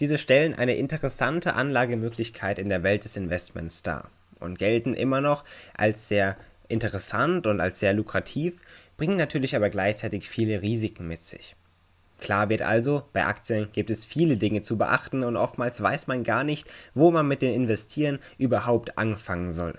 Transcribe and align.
Diese 0.00 0.18
stellen 0.18 0.54
eine 0.54 0.74
interessante 0.74 1.54
Anlagemöglichkeit 1.54 2.58
in 2.58 2.68
der 2.68 2.82
Welt 2.82 3.04
des 3.04 3.16
Investments 3.16 3.82
dar 3.82 4.10
und 4.40 4.58
gelten 4.58 4.94
immer 4.94 5.20
noch 5.20 5.44
als 5.76 6.08
sehr 6.08 6.36
interessant 6.68 7.46
und 7.46 7.60
als 7.60 7.78
sehr 7.78 7.92
lukrativ, 7.92 8.60
bringen 8.96 9.16
natürlich 9.16 9.54
aber 9.54 9.70
gleichzeitig 9.70 10.28
viele 10.28 10.62
Risiken 10.62 11.06
mit 11.06 11.22
sich. 11.22 11.56
Klar 12.18 12.48
wird 12.48 12.62
also, 12.62 13.02
bei 13.12 13.26
Aktien 13.26 13.68
gibt 13.72 13.90
es 13.90 14.04
viele 14.04 14.36
Dinge 14.36 14.62
zu 14.62 14.78
beachten 14.78 15.24
und 15.24 15.36
oftmals 15.36 15.82
weiß 15.82 16.06
man 16.06 16.24
gar 16.24 16.44
nicht, 16.44 16.72
wo 16.94 17.10
man 17.10 17.28
mit 17.28 17.42
dem 17.42 17.54
Investieren 17.54 18.18
überhaupt 18.38 18.96
anfangen 18.98 19.52
soll. 19.52 19.78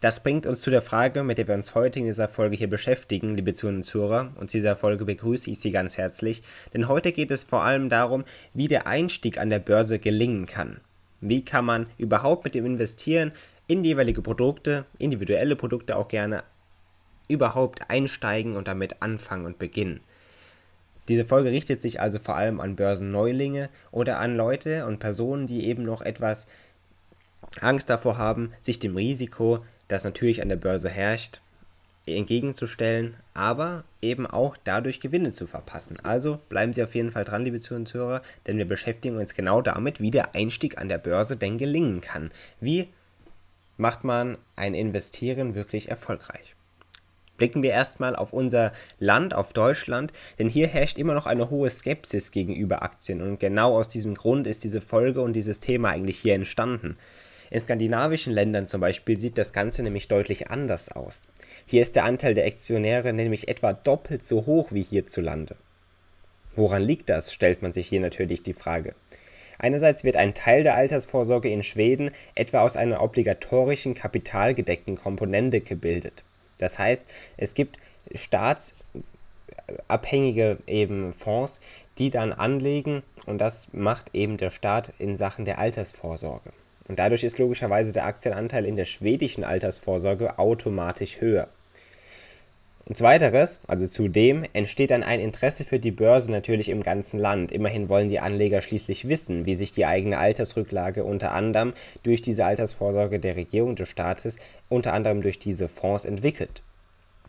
Das 0.00 0.22
bringt 0.22 0.46
uns 0.46 0.60
zu 0.60 0.70
der 0.70 0.82
Frage, 0.82 1.22
mit 1.22 1.38
der 1.38 1.48
wir 1.48 1.54
uns 1.54 1.74
heute 1.74 1.98
in 1.98 2.06
dieser 2.06 2.28
Folge 2.28 2.56
hier 2.56 2.68
beschäftigen, 2.68 3.36
liebe 3.36 3.54
Zuhörer 3.54 3.76
und 3.76 3.84
Zuhörer. 3.84 4.32
Und 4.36 4.50
zu 4.50 4.58
dieser 4.58 4.76
Folge 4.76 5.04
begrüße 5.04 5.50
ich 5.50 5.60
Sie 5.60 5.70
ganz 5.70 5.96
herzlich, 5.96 6.42
denn 6.72 6.88
heute 6.88 7.12
geht 7.12 7.30
es 7.30 7.44
vor 7.44 7.64
allem 7.64 7.88
darum, 7.88 8.24
wie 8.52 8.68
der 8.68 8.86
Einstieg 8.86 9.38
an 9.38 9.50
der 9.50 9.58
Börse 9.58 9.98
gelingen 9.98 10.46
kann. 10.46 10.80
Wie 11.20 11.44
kann 11.44 11.64
man 11.64 11.86
überhaupt 11.96 12.44
mit 12.44 12.54
dem 12.54 12.66
Investieren 12.66 13.32
in 13.66 13.82
jeweilige 13.82 14.20
Produkte, 14.20 14.84
individuelle 14.98 15.56
Produkte 15.56 15.96
auch 15.96 16.08
gerne, 16.08 16.44
überhaupt 17.28 17.90
einsteigen 17.90 18.56
und 18.56 18.68
damit 18.68 19.00
anfangen 19.00 19.46
und 19.46 19.58
beginnen. 19.58 20.00
Diese 21.08 21.24
Folge 21.24 21.50
richtet 21.50 21.82
sich 21.82 22.00
also 22.00 22.18
vor 22.18 22.36
allem 22.36 22.60
an 22.60 22.76
Börsenneulinge 22.76 23.68
oder 23.90 24.20
an 24.20 24.36
Leute 24.36 24.86
und 24.86 24.98
Personen, 24.98 25.46
die 25.46 25.66
eben 25.66 25.82
noch 25.82 26.02
etwas 26.02 26.46
Angst 27.60 27.90
davor 27.90 28.16
haben, 28.16 28.52
sich 28.60 28.78
dem 28.78 28.96
Risiko 28.96 29.64
das 29.88 30.04
natürlich 30.04 30.42
an 30.42 30.48
der 30.48 30.56
Börse 30.56 30.88
herrscht, 30.88 31.40
entgegenzustellen, 32.06 33.16
aber 33.32 33.84
eben 34.02 34.26
auch 34.26 34.56
dadurch 34.62 35.00
Gewinne 35.00 35.32
zu 35.32 35.46
verpassen. 35.46 35.98
Also 36.02 36.38
bleiben 36.48 36.72
Sie 36.72 36.82
auf 36.82 36.94
jeden 36.94 37.12
Fall 37.12 37.24
dran, 37.24 37.44
liebe 37.44 37.60
Zuhörer 37.60 38.22
denn 38.46 38.58
wir 38.58 38.66
beschäftigen 38.66 39.16
uns 39.16 39.34
genau 39.34 39.62
damit, 39.62 40.00
wie 40.00 40.10
der 40.10 40.34
Einstieg 40.34 40.78
an 40.78 40.88
der 40.88 40.98
Börse 40.98 41.36
denn 41.36 41.56
gelingen 41.58 42.00
kann. 42.00 42.30
Wie 42.60 42.88
macht 43.76 44.04
man 44.04 44.38
ein 44.56 44.74
Investieren 44.74 45.54
wirklich 45.54 45.88
erfolgreich? 45.88 46.54
Blicken 47.36 47.64
wir 47.64 47.70
erstmal 47.70 48.14
auf 48.14 48.32
unser 48.32 48.70
Land, 49.00 49.34
auf 49.34 49.52
Deutschland, 49.52 50.12
denn 50.38 50.48
hier 50.48 50.68
herrscht 50.68 50.98
immer 50.98 51.14
noch 51.14 51.26
eine 51.26 51.50
hohe 51.50 51.68
Skepsis 51.68 52.30
gegenüber 52.30 52.82
Aktien 52.82 53.20
und 53.20 53.40
genau 53.40 53.76
aus 53.76 53.88
diesem 53.88 54.14
Grund 54.14 54.46
ist 54.46 54.62
diese 54.62 54.80
Folge 54.80 55.20
und 55.20 55.32
dieses 55.32 55.58
Thema 55.58 55.88
eigentlich 55.90 56.18
hier 56.18 56.34
entstanden. 56.34 56.96
In 57.50 57.60
skandinavischen 57.60 58.32
Ländern 58.32 58.66
zum 58.66 58.80
Beispiel 58.80 59.18
sieht 59.18 59.38
das 59.38 59.52
Ganze 59.52 59.82
nämlich 59.82 60.08
deutlich 60.08 60.50
anders 60.50 60.90
aus. 60.90 61.26
Hier 61.66 61.82
ist 61.82 61.96
der 61.96 62.04
Anteil 62.04 62.34
der 62.34 62.46
Aktionäre 62.46 63.12
nämlich 63.12 63.48
etwa 63.48 63.72
doppelt 63.72 64.24
so 64.24 64.46
hoch 64.46 64.72
wie 64.72 64.82
hierzulande. 64.82 65.56
Woran 66.56 66.82
liegt 66.82 67.08
das, 67.08 67.32
stellt 67.32 67.62
man 67.62 67.72
sich 67.72 67.88
hier 67.88 68.00
natürlich 68.00 68.42
die 68.42 68.52
Frage. 68.52 68.94
Einerseits 69.58 70.04
wird 70.04 70.16
ein 70.16 70.34
Teil 70.34 70.62
der 70.62 70.74
Altersvorsorge 70.74 71.48
in 71.48 71.62
Schweden 71.62 72.10
etwa 72.34 72.60
aus 72.60 72.76
einer 72.76 73.02
obligatorischen 73.02 73.94
kapitalgedeckten 73.94 74.96
Komponente 74.96 75.60
gebildet. 75.60 76.24
Das 76.58 76.78
heißt, 76.78 77.04
es 77.36 77.54
gibt 77.54 77.78
staatsabhängige 78.14 80.58
eben 80.66 81.12
Fonds, 81.12 81.60
die 81.98 82.10
dann 82.10 82.32
anlegen 82.32 83.02
und 83.26 83.38
das 83.38 83.68
macht 83.72 84.14
eben 84.14 84.36
der 84.36 84.50
Staat 84.50 84.92
in 84.98 85.16
Sachen 85.16 85.44
der 85.44 85.58
Altersvorsorge. 85.58 86.52
Und 86.88 86.98
dadurch 86.98 87.24
ist 87.24 87.38
logischerweise 87.38 87.92
der 87.92 88.06
Aktienanteil 88.06 88.66
in 88.66 88.76
der 88.76 88.84
schwedischen 88.84 89.44
Altersvorsorge 89.44 90.38
automatisch 90.38 91.20
höher. 91.20 91.48
Und 92.86 92.98
zweiteres, 92.98 93.60
also 93.66 93.86
zudem, 93.86 94.44
entsteht 94.52 94.90
dann 94.90 95.02
ein 95.02 95.18
Interesse 95.18 95.64
für 95.64 95.78
die 95.78 95.90
Börse 95.90 96.30
natürlich 96.30 96.68
im 96.68 96.82
ganzen 96.82 97.18
Land. 97.18 97.50
Immerhin 97.50 97.88
wollen 97.88 98.10
die 98.10 98.20
Anleger 98.20 98.60
schließlich 98.60 99.08
wissen, 99.08 99.46
wie 99.46 99.54
sich 99.54 99.72
die 99.72 99.86
eigene 99.86 100.18
Altersrücklage 100.18 101.02
unter 101.04 101.32
anderem 101.32 101.72
durch 102.02 102.20
diese 102.20 102.44
Altersvorsorge 102.44 103.20
der 103.20 103.36
Regierung 103.36 103.74
des 103.74 103.88
Staates, 103.88 104.36
unter 104.68 104.92
anderem 104.92 105.22
durch 105.22 105.38
diese 105.38 105.68
Fonds 105.68 106.04
entwickelt. 106.04 106.62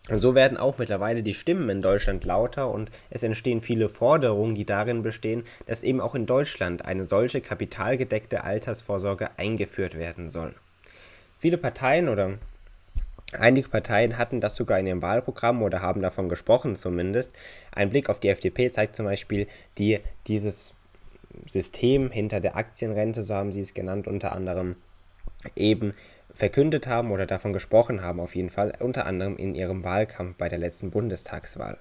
Und 0.09 0.19
so 0.19 0.35
werden 0.35 0.57
auch 0.57 0.77
mittlerweile 0.77 1.23
die 1.23 1.33
Stimmen 1.33 1.67
in 1.69 1.81
Deutschland 1.81 2.25
lauter 2.25 2.69
und 2.69 2.91
es 3.09 3.23
entstehen 3.23 3.59
viele 3.59 3.89
Forderungen, 3.89 4.53
die 4.53 4.65
darin 4.65 5.01
bestehen, 5.01 5.43
dass 5.65 5.81
eben 5.81 5.99
auch 5.99 6.13
in 6.13 6.27
Deutschland 6.27 6.85
eine 6.85 7.05
solche 7.05 7.41
kapitalgedeckte 7.41 8.43
Altersvorsorge 8.43 9.29
eingeführt 9.37 9.97
werden 9.97 10.29
soll. 10.29 10.53
Viele 11.39 11.57
Parteien 11.57 12.07
oder 12.07 12.37
einige 13.31 13.69
Parteien 13.69 14.19
hatten 14.19 14.41
das 14.41 14.55
sogar 14.55 14.79
in 14.79 14.87
ihrem 14.87 15.01
Wahlprogramm 15.01 15.63
oder 15.63 15.81
haben 15.81 16.01
davon 16.01 16.29
gesprochen 16.29 16.75
zumindest. 16.75 17.33
Ein 17.71 17.89
Blick 17.89 18.07
auf 18.07 18.19
die 18.19 18.29
FDP 18.29 18.71
zeigt 18.71 18.95
zum 18.95 19.07
Beispiel, 19.07 19.47
die 19.79 19.99
dieses 20.27 20.75
System 21.49 22.11
hinter 22.11 22.39
der 22.39 22.55
Aktienrente, 22.55 23.23
so 23.23 23.33
haben 23.33 23.51
sie 23.51 23.61
es 23.61 23.73
genannt, 23.73 24.07
unter 24.07 24.33
anderem 24.33 24.75
eben 25.55 25.93
verkündet 26.35 26.85
haben 26.87 27.11
oder 27.11 27.25
davon 27.25 27.53
gesprochen 27.53 28.01
haben, 28.01 28.19
auf 28.19 28.35
jeden 28.35 28.49
Fall, 28.49 28.73
unter 28.79 29.07
anderem 29.07 29.37
in 29.37 29.55
ihrem 29.55 29.83
Wahlkampf 29.83 30.35
bei 30.37 30.49
der 30.49 30.59
letzten 30.59 30.91
Bundestagswahl. 30.91 31.77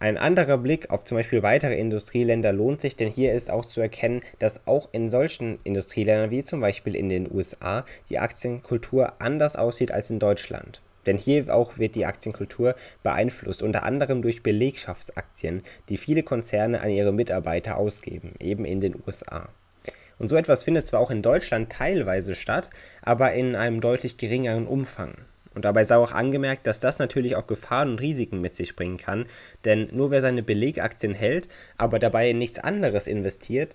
Ein 0.00 0.16
anderer 0.16 0.58
Blick 0.58 0.90
auf 0.90 1.02
zum 1.04 1.16
Beispiel 1.16 1.42
weitere 1.42 1.74
Industrieländer 1.74 2.52
lohnt 2.52 2.80
sich, 2.80 2.94
denn 2.94 3.08
hier 3.08 3.32
ist 3.32 3.50
auch 3.50 3.64
zu 3.64 3.80
erkennen, 3.80 4.22
dass 4.38 4.68
auch 4.68 4.90
in 4.92 5.10
solchen 5.10 5.58
Industrieländern 5.64 6.30
wie 6.30 6.44
zum 6.44 6.60
Beispiel 6.60 6.94
in 6.94 7.08
den 7.08 7.28
USA 7.28 7.84
die 8.08 8.20
Aktienkultur 8.20 9.20
anders 9.20 9.56
aussieht 9.56 9.90
als 9.90 10.10
in 10.10 10.20
Deutschland. 10.20 10.82
Denn 11.08 11.16
hier 11.16 11.52
auch 11.52 11.78
wird 11.78 11.96
die 11.96 12.06
Aktienkultur 12.06 12.76
beeinflusst, 13.02 13.62
unter 13.62 13.82
anderem 13.82 14.22
durch 14.22 14.44
Belegschaftsaktien, 14.44 15.62
die 15.88 15.96
viele 15.96 16.22
Konzerne 16.22 16.80
an 16.80 16.90
ihre 16.90 17.12
Mitarbeiter 17.12 17.76
ausgeben, 17.76 18.34
eben 18.38 18.64
in 18.64 18.80
den 18.80 18.94
USA. 19.04 19.48
Und 20.18 20.28
so 20.28 20.36
etwas 20.36 20.62
findet 20.62 20.86
zwar 20.86 21.00
auch 21.00 21.10
in 21.10 21.22
Deutschland 21.22 21.70
teilweise 21.70 22.34
statt, 22.34 22.70
aber 23.02 23.32
in 23.32 23.54
einem 23.54 23.80
deutlich 23.80 24.16
geringeren 24.16 24.66
Umfang. 24.66 25.14
Und 25.54 25.64
dabei 25.64 25.84
sei 25.84 25.96
auch 25.96 26.12
angemerkt, 26.12 26.66
dass 26.66 26.78
das 26.78 26.98
natürlich 26.98 27.34
auch 27.34 27.46
Gefahren 27.46 27.90
und 27.90 28.00
Risiken 28.00 28.40
mit 28.40 28.54
sich 28.54 28.76
bringen 28.76 28.96
kann, 28.96 29.26
denn 29.64 29.88
nur 29.92 30.10
wer 30.10 30.20
seine 30.20 30.42
Belegaktien 30.42 31.14
hält, 31.14 31.48
aber 31.76 31.98
dabei 31.98 32.30
in 32.30 32.38
nichts 32.38 32.58
anderes 32.58 33.06
investiert, 33.06 33.74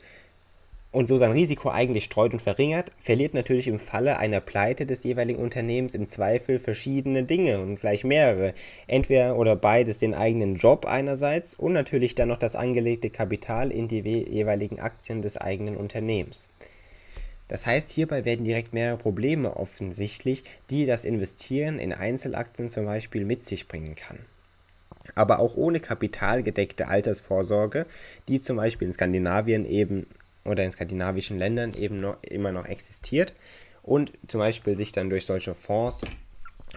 und 0.94 1.08
so 1.08 1.18
sein 1.18 1.32
Risiko 1.32 1.70
eigentlich 1.70 2.06
streut 2.06 2.34
und 2.34 2.42
verringert, 2.42 2.92
verliert 3.00 3.34
natürlich 3.34 3.68
im 3.68 3.80
Falle 3.80 4.18
einer 4.18 4.40
Pleite 4.40 4.86
des 4.86 5.04
jeweiligen 5.04 5.42
Unternehmens 5.42 5.96
im 5.96 6.08
Zweifel 6.08 6.60
verschiedene 6.60 7.24
Dinge 7.24 7.60
und 7.60 7.80
gleich 7.80 8.04
mehrere. 8.04 8.54
Entweder 8.88 9.36
oder 9.36 9.56
beides 9.56 9.98
den 9.98 10.14
eigenen 10.14 10.56
Job 10.56 10.86
einerseits 10.86 11.56
und 11.56 11.74
natürlich 11.74 12.14
dann 12.16 12.30
noch 12.30 12.38
das 12.38 12.56
angelegte 12.56 13.10
Kapital 13.10 13.72
in 13.72 13.88
die 13.88 14.02
jeweiligen 14.02 14.80
Aktien 14.80 15.22
des 15.24 15.36
eigenen 15.36 15.76
Unternehmens. 15.76 16.48
Das 17.48 17.66
heißt, 17.66 17.92
hierbei 17.92 18.24
werden 18.24 18.46
direkt 18.46 18.74
mehrere 18.74 18.98
Probleme 18.98 19.58
offensichtlich, 19.58 20.44
die 20.70 20.86
das 20.86 21.06
Investieren 21.06 21.80
in 21.80 21.92
Einzelaktien 21.92 22.70
zum 22.70 22.86
Beispiel 22.86 23.26
mit 23.26 23.46
sich 23.46 23.68
bringen 23.68 23.96
kann 23.96 24.20
aber 25.16 25.40
auch 25.40 25.58
ohne 25.58 25.82
kapitalgedeckte 25.82 26.88
Altersvorsorge, 26.88 27.86
die 28.30 28.40
zum 28.40 28.58
Beispiel 28.58 28.88
in 28.88 28.94
Skandinavien 28.94 29.66
eben 29.66 30.08
oder 30.46 30.64
in 30.64 30.72
skandinavischen 30.72 31.38
Ländern 31.38 31.74
eben 31.74 32.00
noch, 32.00 32.18
immer 32.24 32.52
noch 32.52 32.66
existiert 32.66 33.34
und 33.82 34.14
zum 34.28 34.40
Beispiel 34.40 34.76
sich 34.78 34.92
dann 34.92 35.10
durch 35.10 35.26
solche 35.26 35.54
Fonds 35.54 36.02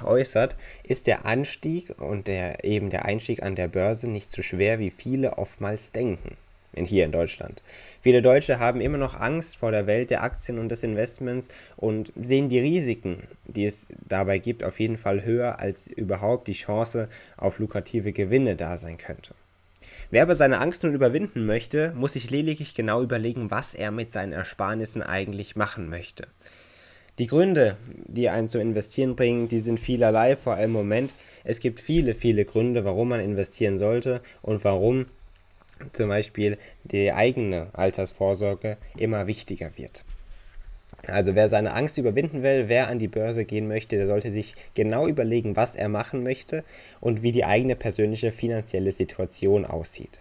äußert, 0.03 0.57
ist 0.83 1.07
der 1.07 1.25
Anstieg 1.25 2.01
und 2.01 2.27
der 2.27 2.65
eben 2.65 2.91
der 2.91 3.05
Einstieg 3.07 3.43
an 3.43 3.55
der 3.55 3.69
Börse 3.69 4.11
nicht 4.11 4.31
so 4.31 4.43
schwer, 4.43 4.79
wie 4.79 4.91
viele 4.91 5.39
oftmals 5.39 5.93
denken. 5.93 6.37
In, 6.73 6.85
hier 6.85 7.07
in 7.07 7.13
Deutschland. 7.13 7.63
Viele 8.03 8.21
Deutsche 8.21 8.59
haben 8.59 8.83
immer 8.83 8.99
noch 8.99 9.19
Angst 9.19 9.57
vor 9.57 9.71
der 9.71 9.87
Welt 9.87 10.11
der 10.11 10.23
Aktien 10.23 10.59
und 10.59 10.69
des 10.69 10.83
Investments 10.83 11.49
und 11.77 12.13
sehen 12.21 12.51
die 12.51 12.59
Risiken, 12.59 13.23
die 13.47 13.65
es 13.65 13.95
dabei 14.07 14.39
gibt, 14.39 14.63
auf 14.63 14.79
jeden 14.79 14.99
Fall 14.99 15.25
höher, 15.25 15.59
als 15.59 15.89
überhaupt 15.89 16.49
die 16.49 16.53
Chance 16.53 17.09
auf 17.39 17.61
lukrative 17.61 18.13
Gewinne 18.13 18.57
da 18.57 18.77
sein 18.77 18.99
könnte. 18.99 19.35
Wer 20.11 20.23
aber 20.23 20.37
seine 20.37 20.59
Angst 20.59 20.83
nun 20.83 20.95
überwinden 20.95 21.47
möchte, 21.47 21.93
muss 21.95 22.15
sich 22.15 22.31
lediglich 22.31 22.75
genau 22.75 23.03
überlegen, 23.03 23.51
was 23.51 23.75
er 23.75 23.91
mit 23.91 24.11
seinen 24.11 24.33
Ersparnissen 24.33 25.03
eigentlich 25.03 25.57
machen 25.57 25.89
möchte. 25.89 26.27
Die 27.19 27.27
Gründe, 27.27 27.77
die 28.07 28.29
einen 28.29 28.49
zu 28.49 28.59
investieren 28.59 29.17
bringen, 29.17 29.49
die 29.49 29.61
sind 29.61 29.81
vielerlei, 29.81 30.37
vor 30.37 30.55
allem 30.55 30.67
im 30.67 30.73
Moment. 30.73 31.15
Es 31.45 31.61
gibt 31.61 31.81
viele, 31.81 32.15
viele 32.15 32.45
Gründe, 32.45 32.85
warum 32.85 33.09
man 33.09 33.21
investieren 33.21 33.79
sollte 33.79 34.21
und 34.43 34.63
warum 34.65 35.07
zum 35.93 36.09
Beispiel 36.09 36.59
die 36.85 37.13
eigene 37.13 37.69
Altersvorsorge 37.73 38.77
immer 38.97 39.27
wichtiger 39.27 39.71
wird. 39.77 40.05
Also 41.07 41.35
wer 41.35 41.49
seine 41.49 41.75
Angst 41.75 41.99
überwinden 41.99 42.43
will, 42.43 42.69
wer 42.69 42.89
an 42.89 42.99
die 42.99 43.09
Börse 43.09 43.45
gehen 43.45 43.69
möchte, 43.69 43.97
der 43.97 44.09
sollte 44.09 44.33
sich 44.33 44.55
genau 44.75 45.07
überlegen, 45.07 45.57
was 45.57 45.77
er 45.77 45.89
machen 45.89 46.23
möchte 46.23 46.65
und 47.01 47.23
wie 47.23 47.33
die 47.33 47.45
eigene 47.45 47.77
persönliche 47.77 48.33
finanzielle 48.33 48.93
Situation 48.93 49.65
aussieht. 49.65 50.21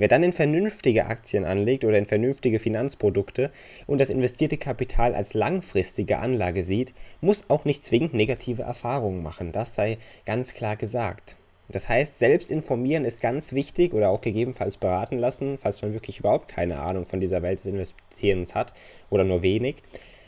Wer 0.00 0.08
dann 0.08 0.22
in 0.22 0.32
vernünftige 0.32 1.06
Aktien 1.06 1.44
anlegt 1.44 1.84
oder 1.84 1.98
in 1.98 2.06
vernünftige 2.06 2.58
Finanzprodukte 2.58 3.50
und 3.86 3.98
das 3.98 4.08
investierte 4.08 4.56
Kapital 4.56 5.14
als 5.14 5.34
langfristige 5.34 6.18
Anlage 6.18 6.64
sieht, 6.64 6.92
muss 7.20 7.50
auch 7.50 7.66
nicht 7.66 7.84
zwingend 7.84 8.14
negative 8.14 8.62
Erfahrungen 8.62 9.22
machen. 9.22 9.52
Das 9.52 9.74
sei 9.74 9.98
ganz 10.24 10.54
klar 10.54 10.76
gesagt. 10.76 11.36
Das 11.72 11.88
heißt, 11.88 12.18
selbst 12.18 12.50
informieren 12.50 13.04
ist 13.04 13.20
ganz 13.20 13.52
wichtig 13.52 13.92
oder 13.92 14.10
auch 14.10 14.20
gegebenenfalls 14.20 14.76
beraten 14.76 15.18
lassen, 15.18 15.56
falls 15.56 15.82
man 15.82 15.92
wirklich 15.92 16.18
überhaupt 16.18 16.48
keine 16.48 16.80
Ahnung 16.80 17.06
von 17.06 17.20
dieser 17.20 17.42
Welt 17.42 17.60
des 17.60 17.66
Investierens 17.66 18.54
hat 18.54 18.74
oder 19.08 19.22
nur 19.22 19.42
wenig. 19.42 19.76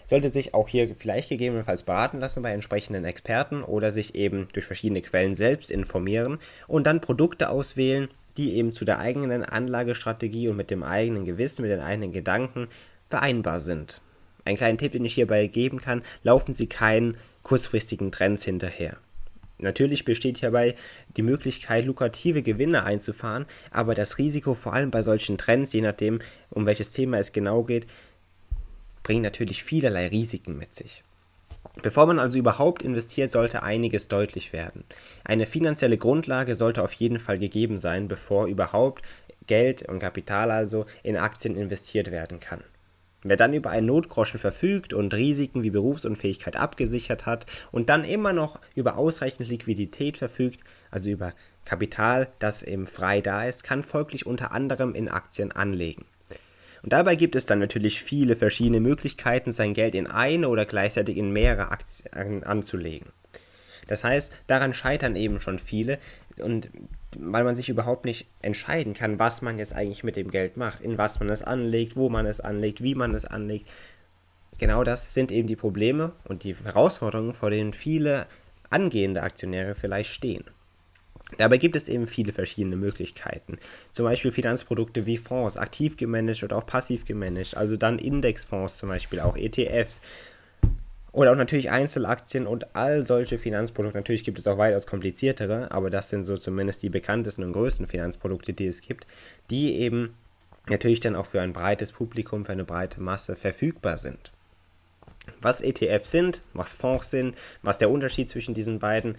Sollte 0.06 0.32
sich 0.32 0.54
auch 0.54 0.68
hier 0.68 0.94
vielleicht 0.94 1.30
gegebenenfalls 1.30 1.82
beraten 1.82 2.18
lassen 2.18 2.42
bei 2.42 2.52
entsprechenden 2.52 3.04
Experten 3.04 3.62
oder 3.62 3.90
sich 3.90 4.14
eben 4.14 4.48
durch 4.52 4.66
verschiedene 4.66 5.02
Quellen 5.02 5.34
selbst 5.34 5.70
informieren 5.70 6.38
und 6.68 6.86
dann 6.86 7.00
Produkte 7.00 7.48
auswählen, 7.48 8.08
die 8.36 8.56
eben 8.56 8.72
zu 8.72 8.84
der 8.84 8.98
eigenen 8.98 9.44
Anlagestrategie 9.44 10.48
und 10.48 10.56
mit 10.56 10.70
dem 10.70 10.82
eigenen 10.82 11.24
Gewissen, 11.24 11.62
mit 11.62 11.70
den 11.70 11.80
eigenen 11.80 12.12
Gedanken 12.12 12.68
vereinbar 13.10 13.60
sind. 13.60 14.00
Ein 14.44 14.56
kleinen 14.56 14.78
Tipp, 14.78 14.92
den 14.92 15.04
ich 15.04 15.14
hierbei 15.14 15.46
geben 15.46 15.80
kann, 15.80 16.02
laufen 16.22 16.54
Sie 16.54 16.66
keinen 16.66 17.16
kurzfristigen 17.42 18.10
Trends 18.12 18.44
hinterher. 18.44 18.96
Natürlich 19.62 20.04
besteht 20.04 20.38
hierbei 20.38 20.74
die 21.16 21.22
Möglichkeit, 21.22 21.86
lukrative 21.86 22.42
Gewinne 22.42 22.84
einzufahren, 22.84 23.46
aber 23.70 23.94
das 23.94 24.18
Risiko, 24.18 24.54
vor 24.54 24.74
allem 24.74 24.90
bei 24.90 25.02
solchen 25.02 25.38
Trends, 25.38 25.72
je 25.72 25.80
nachdem, 25.80 26.20
um 26.50 26.66
welches 26.66 26.90
Thema 26.90 27.18
es 27.18 27.32
genau 27.32 27.62
geht, 27.62 27.86
bringt 29.02 29.22
natürlich 29.22 29.64
vielerlei 29.64 30.08
Risiken 30.08 30.58
mit 30.58 30.74
sich. 30.74 31.02
Bevor 31.80 32.06
man 32.06 32.18
also 32.18 32.38
überhaupt 32.38 32.82
investiert, 32.82 33.32
sollte 33.32 33.62
einiges 33.62 34.08
deutlich 34.08 34.52
werden. 34.52 34.84
Eine 35.24 35.46
finanzielle 35.46 35.96
Grundlage 35.96 36.54
sollte 36.54 36.82
auf 36.82 36.92
jeden 36.92 37.18
Fall 37.18 37.38
gegeben 37.38 37.78
sein, 37.78 38.08
bevor 38.08 38.46
überhaupt 38.46 39.06
Geld 39.46 39.88
und 39.88 40.00
Kapital 40.00 40.50
also 40.50 40.86
in 41.02 41.16
Aktien 41.16 41.56
investiert 41.56 42.10
werden 42.10 42.40
kann. 42.40 42.62
Wer 43.24 43.36
dann 43.36 43.54
über 43.54 43.70
einen 43.70 43.86
Notgroschen 43.86 44.40
verfügt 44.40 44.92
und 44.92 45.14
Risiken 45.14 45.62
wie 45.62 45.70
Berufsunfähigkeit 45.70 46.56
abgesichert 46.56 47.24
hat 47.24 47.46
und 47.70 47.88
dann 47.88 48.04
immer 48.04 48.32
noch 48.32 48.60
über 48.74 48.96
ausreichend 48.96 49.48
Liquidität 49.48 50.18
verfügt, 50.18 50.60
also 50.90 51.10
über 51.10 51.32
Kapital, 51.64 52.28
das 52.40 52.64
eben 52.64 52.86
frei 52.86 53.20
da 53.20 53.44
ist, 53.44 53.62
kann 53.62 53.84
folglich 53.84 54.26
unter 54.26 54.52
anderem 54.52 54.94
in 54.94 55.08
Aktien 55.08 55.52
anlegen. 55.52 56.04
Und 56.82 56.92
dabei 56.92 57.14
gibt 57.14 57.36
es 57.36 57.46
dann 57.46 57.60
natürlich 57.60 58.02
viele 58.02 58.34
verschiedene 58.34 58.80
Möglichkeiten, 58.80 59.52
sein 59.52 59.72
Geld 59.72 59.94
in 59.94 60.08
eine 60.08 60.48
oder 60.48 60.66
gleichzeitig 60.66 61.16
in 61.16 61.32
mehrere 61.32 61.70
Aktien 61.70 62.42
anzulegen. 62.42 63.12
Das 63.86 64.02
heißt, 64.02 64.32
daran 64.48 64.74
scheitern 64.74 65.14
eben 65.14 65.40
schon 65.40 65.60
viele 65.60 65.98
und 66.40 66.70
weil 67.18 67.44
man 67.44 67.56
sich 67.56 67.68
überhaupt 67.68 68.04
nicht 68.04 68.28
entscheiden 68.40 68.94
kann, 68.94 69.18
was 69.18 69.42
man 69.42 69.58
jetzt 69.58 69.74
eigentlich 69.74 70.04
mit 70.04 70.16
dem 70.16 70.30
Geld 70.30 70.56
macht, 70.56 70.80
in 70.80 70.98
was 70.98 71.20
man 71.20 71.28
es 71.28 71.42
anlegt, 71.42 71.96
wo 71.96 72.08
man 72.08 72.26
es 72.26 72.40
anlegt, 72.40 72.82
wie 72.82 72.94
man 72.94 73.14
es 73.14 73.24
anlegt. 73.24 73.70
Genau 74.58 74.84
das 74.84 75.14
sind 75.14 75.32
eben 75.32 75.48
die 75.48 75.56
Probleme 75.56 76.12
und 76.28 76.44
die 76.44 76.54
Herausforderungen, 76.54 77.34
vor 77.34 77.50
denen 77.50 77.72
viele 77.72 78.26
angehende 78.70 79.22
Aktionäre 79.22 79.74
vielleicht 79.74 80.10
stehen. 80.10 80.44
Dabei 81.38 81.56
gibt 81.56 81.76
es 81.76 81.88
eben 81.88 82.06
viele 82.06 82.32
verschiedene 82.32 82.76
Möglichkeiten. 82.76 83.58
Zum 83.90 84.04
Beispiel 84.04 84.32
Finanzprodukte 84.32 85.06
wie 85.06 85.16
Fonds, 85.16 85.56
aktiv 85.56 85.96
gemanagt 85.96 86.42
oder 86.42 86.56
auch 86.56 86.66
passiv 86.66 87.04
gemanagt. 87.04 87.56
Also 87.56 87.76
dann 87.76 87.98
Indexfonds 87.98 88.76
zum 88.76 88.88
Beispiel, 88.90 89.20
auch 89.20 89.36
ETFs. 89.36 90.00
Oder 91.12 91.32
auch 91.32 91.36
natürlich 91.36 91.70
Einzelaktien 91.70 92.46
und 92.46 92.74
all 92.74 93.06
solche 93.06 93.36
Finanzprodukte. 93.36 93.98
Natürlich 93.98 94.24
gibt 94.24 94.38
es 94.38 94.46
auch 94.46 94.56
weitaus 94.56 94.86
kompliziertere, 94.86 95.70
aber 95.70 95.90
das 95.90 96.08
sind 96.08 96.24
so 96.24 96.38
zumindest 96.38 96.82
die 96.82 96.88
bekanntesten 96.88 97.44
und 97.44 97.52
größten 97.52 97.86
Finanzprodukte, 97.86 98.54
die 98.54 98.66
es 98.66 98.80
gibt, 98.80 99.06
die 99.50 99.78
eben 99.80 100.14
natürlich 100.68 101.00
dann 101.00 101.16
auch 101.16 101.26
für 101.26 101.42
ein 101.42 101.52
breites 101.52 101.92
Publikum, 101.92 102.44
für 102.46 102.52
eine 102.52 102.64
breite 102.64 103.02
Masse 103.02 103.36
verfügbar 103.36 103.98
sind. 103.98 104.32
Was 105.40 105.60
ETFs 105.60 106.10
sind, 106.10 106.42
was 106.54 106.72
Fonds 106.72 107.10
sind, 107.10 107.36
was 107.62 107.78
der 107.78 107.90
Unterschied 107.90 108.30
zwischen 108.30 108.54
diesen 108.54 108.78
beiden 108.78 109.16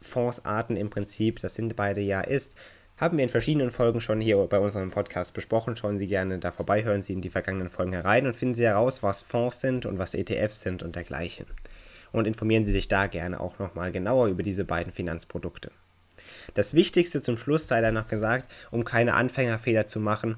Fondsarten 0.00 0.76
im 0.76 0.90
Prinzip, 0.90 1.40
das 1.40 1.54
sind 1.54 1.76
beide 1.76 2.00
ja 2.00 2.20
ist, 2.20 2.54
haben 3.00 3.16
wir 3.16 3.24
in 3.24 3.30
verschiedenen 3.30 3.70
Folgen 3.70 4.02
schon 4.02 4.20
hier 4.20 4.36
bei 4.36 4.58
unserem 4.58 4.90
Podcast 4.90 5.32
besprochen. 5.32 5.74
Schauen 5.74 5.98
Sie 5.98 6.06
gerne 6.06 6.38
da 6.38 6.52
vorbei, 6.52 6.84
hören 6.84 7.00
Sie 7.00 7.14
in 7.14 7.22
die 7.22 7.30
vergangenen 7.30 7.70
Folgen 7.70 7.94
herein 7.94 8.26
und 8.26 8.36
finden 8.36 8.54
Sie 8.54 8.64
heraus, 8.64 9.02
was 9.02 9.22
Fonds 9.22 9.62
sind 9.62 9.86
und 9.86 9.98
was 9.98 10.12
ETFs 10.12 10.60
sind 10.60 10.82
und 10.82 10.96
dergleichen. 10.96 11.46
Und 12.12 12.26
informieren 12.26 12.66
Sie 12.66 12.72
sich 12.72 12.88
da 12.88 13.06
gerne 13.06 13.40
auch 13.40 13.58
nochmal 13.58 13.90
genauer 13.90 14.26
über 14.26 14.42
diese 14.42 14.66
beiden 14.66 14.92
Finanzprodukte. 14.92 15.70
Das 16.52 16.74
Wichtigste 16.74 17.22
zum 17.22 17.38
Schluss 17.38 17.68
sei 17.68 17.80
dann 17.80 17.94
noch 17.94 18.08
gesagt, 18.08 18.52
um 18.70 18.84
keine 18.84 19.14
Anfängerfehler 19.14 19.86
zu 19.86 19.98
machen, 19.98 20.36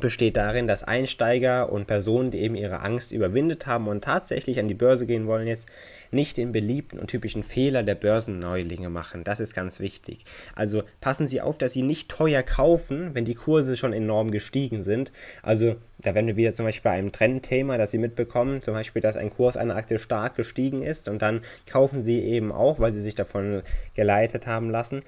besteht 0.00 0.36
darin, 0.36 0.66
dass 0.66 0.84
Einsteiger 0.84 1.72
und 1.72 1.86
Personen, 1.86 2.30
die 2.30 2.40
eben 2.40 2.54
ihre 2.54 2.80
Angst 2.80 3.12
überwindet 3.12 3.66
haben 3.66 3.88
und 3.88 4.04
tatsächlich 4.04 4.58
an 4.58 4.68
die 4.68 4.74
Börse 4.74 5.06
gehen 5.06 5.26
wollen, 5.26 5.46
jetzt 5.46 5.68
nicht 6.10 6.36
den 6.36 6.52
beliebten 6.52 6.98
und 6.98 7.08
typischen 7.08 7.42
Fehler 7.42 7.82
der 7.82 7.94
Börsenneulinge 7.94 8.88
machen. 8.88 9.24
Das 9.24 9.40
ist 9.40 9.54
ganz 9.54 9.80
wichtig. 9.80 10.24
Also 10.54 10.82
passen 11.00 11.28
Sie 11.28 11.40
auf, 11.40 11.58
dass 11.58 11.72
Sie 11.72 11.82
nicht 11.82 12.08
teuer 12.08 12.42
kaufen, 12.42 13.10
wenn 13.14 13.24
die 13.24 13.34
Kurse 13.34 13.76
schon 13.76 13.92
enorm 13.92 14.30
gestiegen 14.30 14.82
sind. 14.82 15.12
Also 15.42 15.76
da 15.98 16.14
werden 16.14 16.26
wir 16.26 16.36
wieder 16.36 16.54
zum 16.54 16.66
Beispiel 16.66 16.90
bei 16.90 16.96
einem 16.96 17.12
Trendthema, 17.12 17.76
das 17.76 17.90
Sie 17.90 17.98
mitbekommen, 17.98 18.62
zum 18.62 18.74
Beispiel, 18.74 19.02
dass 19.02 19.16
ein 19.16 19.30
Kurs 19.30 19.56
einer 19.56 19.76
Aktie 19.76 19.98
stark 19.98 20.36
gestiegen 20.36 20.82
ist 20.82 21.08
und 21.08 21.22
dann 21.22 21.40
kaufen 21.70 22.02
Sie 22.02 22.20
eben 22.20 22.52
auch, 22.52 22.80
weil 22.80 22.92
Sie 22.92 23.00
sich 23.00 23.14
davon 23.14 23.62
geleitet 23.94 24.46
haben 24.46 24.70
lassen. 24.70 25.00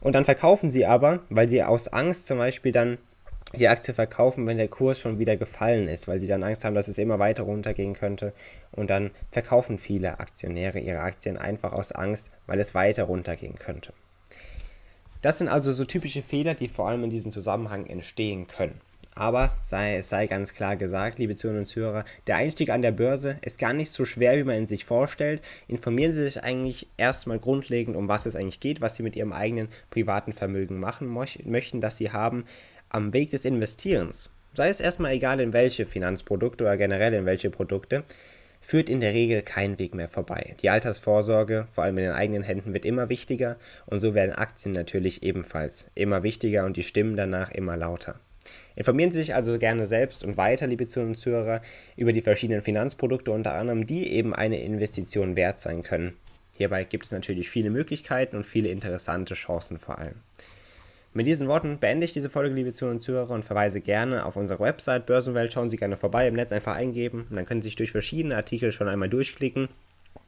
Und 0.00 0.14
dann 0.14 0.24
verkaufen 0.24 0.70
Sie 0.70 0.84
aber, 0.84 1.20
weil 1.30 1.48
Sie 1.48 1.62
aus 1.62 1.88
Angst 1.88 2.26
zum 2.26 2.38
Beispiel 2.38 2.72
dann 2.72 2.98
die 3.54 3.68
Aktie 3.68 3.94
verkaufen, 3.94 4.46
wenn 4.46 4.58
der 4.58 4.68
Kurs 4.68 5.00
schon 5.00 5.18
wieder 5.18 5.36
gefallen 5.36 5.88
ist, 5.88 6.08
weil 6.08 6.20
sie 6.20 6.26
dann 6.26 6.42
Angst 6.42 6.64
haben, 6.64 6.74
dass 6.74 6.88
es 6.88 6.98
immer 6.98 7.18
weiter 7.18 7.44
runtergehen 7.44 7.94
könnte. 7.94 8.32
Und 8.72 8.90
dann 8.90 9.10
verkaufen 9.30 9.78
viele 9.78 10.20
Aktionäre 10.20 10.78
ihre 10.78 11.00
Aktien 11.00 11.36
einfach 11.36 11.72
aus 11.72 11.92
Angst, 11.92 12.30
weil 12.46 12.60
es 12.60 12.74
weiter 12.74 13.04
runtergehen 13.04 13.56
könnte. 13.56 13.92
Das 15.22 15.38
sind 15.38 15.48
also 15.48 15.72
so 15.72 15.84
typische 15.84 16.22
Fehler, 16.22 16.54
die 16.54 16.68
vor 16.68 16.88
allem 16.88 17.04
in 17.04 17.10
diesem 17.10 17.30
Zusammenhang 17.30 17.86
entstehen 17.86 18.46
können. 18.46 18.80
Aber 19.16 19.56
sei, 19.62 19.96
es 19.96 20.08
sei 20.08 20.26
ganz 20.26 20.54
klar 20.54 20.76
gesagt, 20.76 21.18
liebe 21.18 21.36
Zuhörer 21.36 21.60
und 21.60 21.66
Zuhörer, 21.66 22.04
der 22.26 22.36
Einstieg 22.36 22.70
an 22.70 22.82
der 22.82 22.90
Börse 22.90 23.38
ist 23.42 23.58
gar 23.58 23.72
nicht 23.72 23.90
so 23.90 24.04
schwer, 24.04 24.36
wie 24.36 24.42
man 24.42 24.56
ihn 24.56 24.66
sich 24.66 24.84
vorstellt. 24.84 25.40
Informieren 25.68 26.12
Sie 26.14 26.24
sich 26.24 26.42
eigentlich 26.42 26.88
erstmal 26.96 27.38
grundlegend, 27.38 27.96
um 27.96 28.08
was 28.08 28.26
es 28.26 28.34
eigentlich 28.34 28.58
geht, 28.58 28.80
was 28.80 28.96
Sie 28.96 29.04
mit 29.04 29.14
Ihrem 29.14 29.32
eigenen 29.32 29.68
privaten 29.90 30.32
Vermögen 30.32 30.80
machen 30.80 31.08
möchten, 31.44 31.80
das 31.80 31.96
Sie 31.96 32.10
haben 32.10 32.44
am 32.94 33.12
Weg 33.12 33.30
des 33.30 33.44
Investierens, 33.44 34.30
sei 34.52 34.68
es 34.68 34.80
erstmal 34.80 35.12
egal 35.12 35.40
in 35.40 35.52
welche 35.52 35.84
Finanzprodukte 35.84 36.62
oder 36.62 36.76
generell 36.76 37.12
in 37.12 37.26
welche 37.26 37.50
Produkte, 37.50 38.04
führt 38.60 38.88
in 38.88 39.00
der 39.00 39.12
Regel 39.12 39.42
kein 39.42 39.78
Weg 39.80 39.94
mehr 39.94 40.08
vorbei. 40.08 40.54
Die 40.62 40.70
Altersvorsorge, 40.70 41.66
vor 41.68 41.84
allem 41.84 41.98
in 41.98 42.04
den 42.04 42.12
eigenen 42.12 42.44
Händen, 42.44 42.72
wird 42.72 42.84
immer 42.84 43.08
wichtiger 43.08 43.56
und 43.86 43.98
so 43.98 44.14
werden 44.14 44.32
Aktien 44.32 44.72
natürlich 44.72 45.24
ebenfalls 45.24 45.90
immer 45.96 46.22
wichtiger 46.22 46.64
und 46.64 46.76
die 46.76 46.84
Stimmen 46.84 47.16
danach 47.16 47.50
immer 47.50 47.76
lauter. 47.76 48.20
Informieren 48.76 49.10
Sie 49.10 49.18
sich 49.18 49.34
also 49.34 49.58
gerne 49.58 49.86
selbst 49.86 50.22
und 50.22 50.36
weiter, 50.36 50.68
liebe 50.68 50.86
Zuhörer 50.86 51.08
und 51.08 51.16
Zuhörer, 51.16 51.62
über 51.96 52.12
die 52.12 52.22
verschiedenen 52.22 52.62
Finanzprodukte, 52.62 53.32
unter 53.32 53.54
anderem, 53.54 53.86
die 53.86 54.12
eben 54.12 54.34
eine 54.34 54.62
Investition 54.62 55.34
wert 55.34 55.58
sein 55.58 55.82
können. 55.82 56.16
Hierbei 56.56 56.84
gibt 56.84 57.06
es 57.06 57.12
natürlich 57.12 57.50
viele 57.50 57.70
Möglichkeiten 57.70 58.36
und 58.36 58.44
viele 58.44 58.68
interessante 58.68 59.34
Chancen 59.34 59.80
vor 59.80 59.98
allem. 59.98 60.20
Mit 61.16 61.28
diesen 61.28 61.46
Worten 61.46 61.78
beende 61.78 62.04
ich 62.04 62.12
diese 62.12 62.28
Folge, 62.28 62.52
liebe 62.52 62.72
Zuhörer 62.72 62.96
und 62.96 63.00
Zuhörer, 63.00 63.30
und 63.30 63.44
verweise 63.44 63.80
gerne 63.80 64.26
auf 64.26 64.34
unsere 64.34 64.58
Website 64.58 65.06
Börsenwelt. 65.06 65.52
Schauen 65.52 65.70
Sie 65.70 65.76
gerne 65.76 65.96
vorbei, 65.96 66.26
im 66.26 66.34
Netz 66.34 66.50
einfach 66.50 66.74
eingeben 66.74 67.28
und 67.30 67.36
dann 67.36 67.46
können 67.46 67.62
Sie 67.62 67.68
sich 67.68 67.76
durch 67.76 67.92
verschiedene 67.92 68.34
Artikel 68.34 68.72
schon 68.72 68.88
einmal 68.88 69.08
durchklicken 69.08 69.68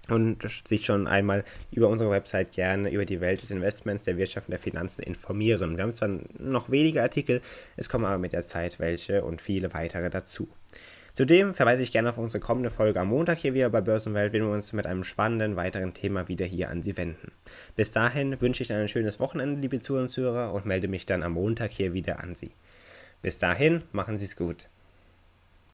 und 0.08 0.48
sich 0.48 0.86
schon 0.86 1.08
einmal 1.08 1.42
über 1.72 1.88
unsere 1.88 2.10
Website 2.10 2.52
gerne 2.52 2.92
über 2.92 3.04
die 3.04 3.20
Welt 3.20 3.42
des 3.42 3.50
Investments, 3.50 4.04
der 4.04 4.16
Wirtschaft 4.16 4.46
und 4.46 4.52
der 4.52 4.60
Finanzen 4.60 5.02
informieren. 5.02 5.76
Wir 5.76 5.82
haben 5.82 5.92
zwar 5.92 6.20
noch 6.38 6.70
wenige 6.70 7.02
Artikel, 7.02 7.40
es 7.76 7.88
kommen 7.88 8.04
aber 8.04 8.18
mit 8.18 8.32
der 8.32 8.46
Zeit 8.46 8.78
welche 8.78 9.24
und 9.24 9.42
viele 9.42 9.74
weitere 9.74 10.08
dazu. 10.08 10.48
Zudem 11.16 11.54
verweise 11.54 11.82
ich 11.82 11.92
gerne 11.92 12.10
auf 12.10 12.18
unsere 12.18 12.42
kommende 12.42 12.68
Folge 12.68 13.00
am 13.00 13.08
Montag 13.08 13.38
hier 13.38 13.54
wieder 13.54 13.70
bei 13.70 13.80
Börsenwelt, 13.80 14.34
wenn 14.34 14.42
wir 14.42 14.50
uns 14.52 14.74
mit 14.74 14.86
einem 14.86 15.02
spannenden 15.02 15.56
weiteren 15.56 15.94
Thema 15.94 16.28
wieder 16.28 16.44
hier 16.44 16.68
an 16.68 16.82
Sie 16.82 16.98
wenden. 16.98 17.32
Bis 17.74 17.90
dahin 17.90 18.38
wünsche 18.42 18.62
ich 18.62 18.70
ein 18.70 18.86
schönes 18.86 19.18
Wochenende, 19.18 19.62
liebe 19.62 19.80
Zuhörer, 19.80 20.52
und 20.52 20.66
melde 20.66 20.88
mich 20.88 21.06
dann 21.06 21.22
am 21.22 21.32
Montag 21.32 21.70
hier 21.70 21.94
wieder 21.94 22.22
an 22.22 22.34
Sie. 22.34 22.50
Bis 23.22 23.38
dahin, 23.38 23.80
machen 23.92 24.18
Sie 24.18 24.26
es 24.26 24.36
gut. 24.36 24.68